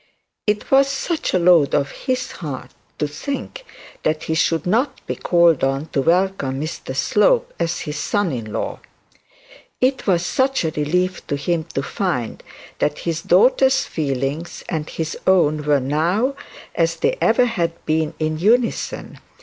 [0.47, 3.63] It was such a load off his heart to think
[4.01, 8.51] that he should not be called on to welcome Mr Slope as his son in
[8.51, 8.79] law;
[9.79, 12.41] it was such a relief to him to find
[12.79, 16.35] that his daughter's feelings and his own were now,
[16.73, 19.19] as they ever had been, in unison.